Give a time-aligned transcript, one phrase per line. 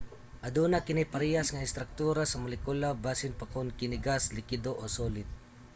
[0.47, 5.27] aduna kini parehas nga istraktura sa molekula bisan pa kon kini gas likido o solid